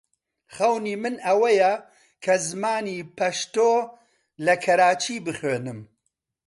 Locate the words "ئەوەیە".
1.25-1.71